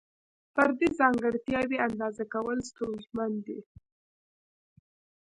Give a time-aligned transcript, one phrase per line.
[0.53, 3.59] فردي ځانګړتیاوې اندازه کول ستونزمن دي.